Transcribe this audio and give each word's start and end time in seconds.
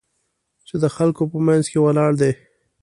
چې 0.67 0.75
د 0.83 0.85
خلکو 0.95 1.23
په 1.31 1.37
منځ 1.47 1.63
کې 1.71 1.77
ولاړ 1.81 2.11
دی. 2.21 2.31